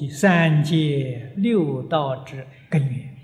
[0.00, 3.14] 住即三界六道之根源。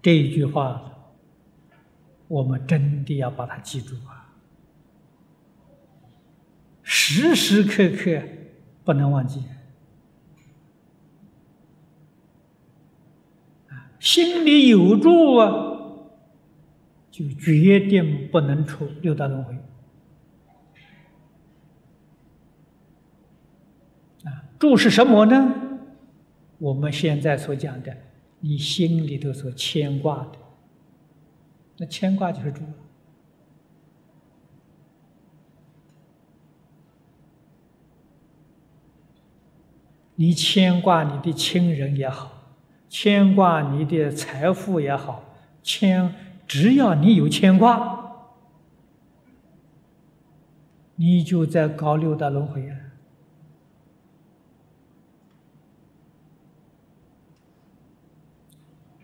[0.00, 1.12] 这一句话，
[2.26, 4.34] 我们真的要把它记住啊！
[6.82, 8.20] 时时刻刻
[8.82, 9.44] 不能忘记！
[14.00, 15.78] 心里有住啊，
[17.12, 19.56] 就决定不能出六道轮回
[24.24, 24.44] 啊！
[24.58, 25.54] 住是什么呢？
[26.58, 27.96] 我们现在所讲的。
[28.44, 30.38] 你心里头所牵挂的，
[31.76, 32.62] 那牵挂就是住。
[40.16, 42.56] 你牵挂你的亲人也好，
[42.88, 46.12] 牵挂你的财富也好，牵
[46.48, 48.26] 只要你有牵挂，
[50.96, 52.76] 你就在搞六道轮回啊。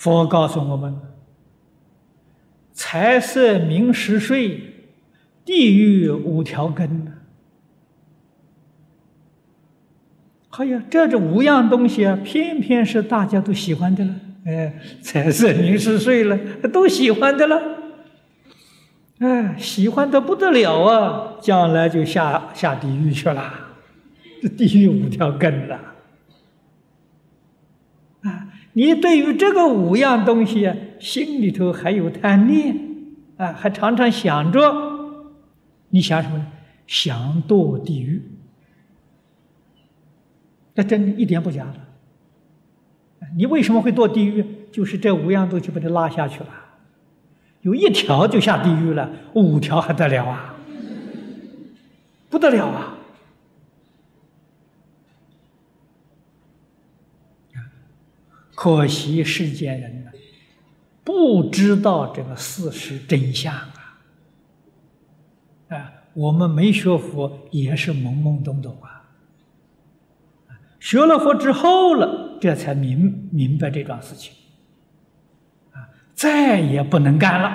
[0.00, 0.98] 佛告诉我们：
[2.72, 4.58] 财色名食睡，
[5.44, 7.12] 地狱五条根。
[10.52, 14.14] 哎呀，这这五样东西啊，偏偏是大家都喜欢的了。
[14.46, 16.38] 哎，财色名食睡了，
[16.72, 17.60] 都喜欢的了。
[19.18, 21.34] 哎，喜欢的不得了啊！
[21.42, 23.52] 将来就下下地狱去了，
[24.40, 25.78] 这地狱五条根了。
[28.72, 32.76] 你对于这个五样东西，心里头还有贪念
[33.36, 34.60] 啊，还常常想着，
[35.88, 36.46] 你想什么呢？
[36.86, 38.22] 想堕地狱，
[40.74, 43.28] 那真的一点不假的。
[43.36, 44.44] 你为什么会堕地狱？
[44.72, 46.48] 就是这五样东西把你拉下去了，
[47.62, 50.54] 有一条就下地狱了，五条还得了啊？
[52.28, 52.96] 不得了啊！
[58.60, 60.10] 可惜世间人呢，
[61.02, 63.96] 不知道这个事实真相啊！
[65.70, 69.08] 啊，我们没学佛也是懵懵懂懂啊。
[70.78, 74.34] 学了佛之后了，这才明明白这桩事情，
[75.72, 77.48] 啊，再也不能干了。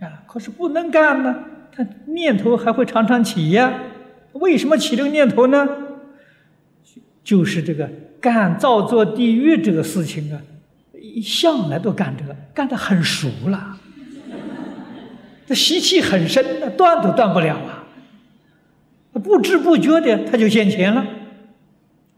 [0.00, 1.36] 啊，可是不能干呢，
[1.70, 3.80] 他念头还会常常起呀。
[4.32, 5.68] 为什么起这个念头呢？
[7.24, 7.90] 就是这个。
[8.22, 10.40] 干造作地狱这个事情啊，
[11.20, 13.76] 向来都干这个，干得很熟了，
[15.44, 17.84] 这习气很深，断都断不了啊。
[19.14, 21.04] 不知不觉的他就现前了，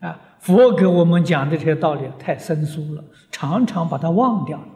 [0.00, 4.68] 啊，佛给我们讲的这些道理太生疏了，常常把它忘掉了。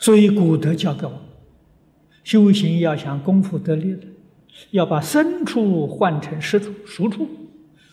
[0.00, 1.20] 所以古德教给我们，
[2.24, 4.08] 修行要想功夫得力的。
[4.70, 7.28] 要把深处换成实处、熟处，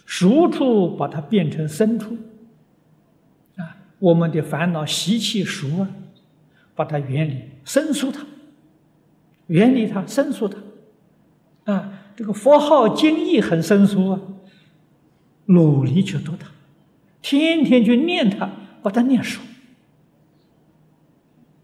[0.05, 2.17] 熟处把它变成深处。
[3.57, 5.89] 啊，我们的烦恼习气熟啊，
[6.75, 8.25] 把它远离、生疏它，
[9.47, 10.57] 远离它、生疏它。
[11.71, 14.19] 啊，这个佛号经义很生疏啊，
[15.45, 16.47] 努力去读它，
[17.21, 18.49] 天天去念它，
[18.81, 19.41] 把它念熟。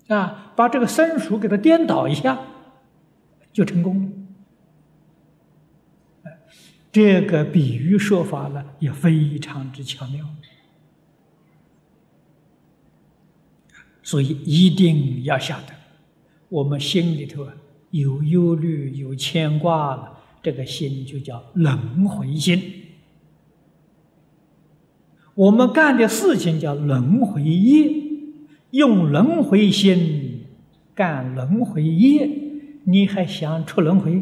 [0.07, 2.40] 啊，把这个生熟给它颠倒一下，
[3.53, 4.09] 就成功了。
[6.91, 10.25] 这个比喻说法呢，也非常之巧妙，
[14.03, 15.74] 所以一定要晓得，
[16.50, 17.53] 我们心里头啊
[17.91, 22.62] 有忧虑、有牵挂了，这个心就叫轮回心。
[25.34, 27.90] 我们干的事情叫轮回业，
[28.72, 30.46] 用轮回心
[30.94, 32.30] 干轮回业，
[32.83, 34.21] 你还想出轮回？